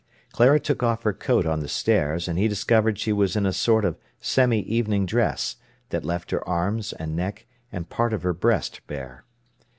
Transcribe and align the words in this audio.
Clara 0.31 0.59
took 0.59 0.81
off 0.81 1.03
her 1.03 1.13
coat 1.13 1.45
on 1.45 1.59
the 1.59 1.67
stairs, 1.67 2.27
and 2.27 2.39
he 2.39 2.47
discovered 2.47 2.97
she 2.97 3.13
was 3.13 3.35
in 3.35 3.45
a 3.45 3.53
sort 3.53 3.85
of 3.85 3.99
semi 4.19 4.61
evening 4.63 5.05
dress, 5.05 5.57
that 5.89 6.03
left 6.03 6.31
her 6.31 6.43
arms 6.49 6.91
and 6.93 7.15
neck 7.15 7.45
and 7.71 7.87
part 7.87 8.11
of 8.11 8.23
her 8.23 8.33
breast 8.33 8.81
bare. 8.87 9.25